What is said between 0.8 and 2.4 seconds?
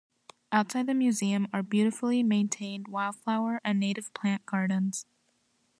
the museum are beautifully